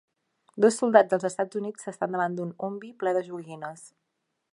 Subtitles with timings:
[0.63, 3.85] Dos soldats dels EUA s'estan davant d'un Humvee ple de joguines.